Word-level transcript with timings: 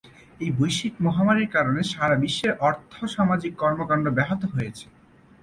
এই 0.39 0.51
বৈশ্বিক 0.57 0.93
মহামারীর 1.05 1.49
কারণে 1.55 1.81
সারা 1.91 2.15
বিশ্বের 2.23 2.53
আর্থ-সামাজিক 2.67 3.53
কর্মকাণ্ড 3.61 4.05
ব্যাহত 4.17 4.41
হয়েছে। 4.53 4.85